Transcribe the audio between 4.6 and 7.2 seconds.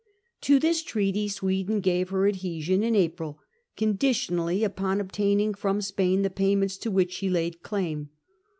upon obtaining from Spain the payments to which